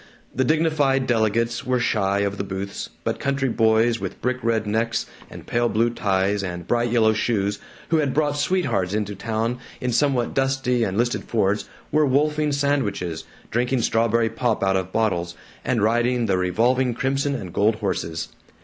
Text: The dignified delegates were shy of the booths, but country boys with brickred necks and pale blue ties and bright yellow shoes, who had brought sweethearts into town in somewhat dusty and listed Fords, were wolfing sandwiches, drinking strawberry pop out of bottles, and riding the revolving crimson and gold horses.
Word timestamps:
The 0.33 0.43
dignified 0.43 1.05
delegates 1.05 1.63
were 1.63 1.79
shy 1.79 2.21
of 2.21 2.39
the 2.39 2.43
booths, 2.43 2.89
but 3.03 3.19
country 3.19 3.49
boys 3.49 3.99
with 3.99 4.19
brickred 4.19 4.65
necks 4.65 5.05
and 5.29 5.45
pale 5.45 5.69
blue 5.69 5.91
ties 5.91 6.43
and 6.43 6.65
bright 6.65 6.89
yellow 6.89 7.13
shoes, 7.13 7.59
who 7.89 7.97
had 7.97 8.11
brought 8.11 8.35
sweethearts 8.39 8.95
into 8.95 9.13
town 9.13 9.59
in 9.79 9.91
somewhat 9.91 10.33
dusty 10.33 10.83
and 10.83 10.97
listed 10.97 11.25
Fords, 11.25 11.69
were 11.91 12.03
wolfing 12.03 12.51
sandwiches, 12.51 13.25
drinking 13.51 13.83
strawberry 13.83 14.31
pop 14.31 14.63
out 14.63 14.75
of 14.75 14.91
bottles, 14.91 15.35
and 15.63 15.83
riding 15.83 16.25
the 16.25 16.35
revolving 16.39 16.95
crimson 16.95 17.35
and 17.35 17.53
gold 17.53 17.75
horses. 17.75 18.29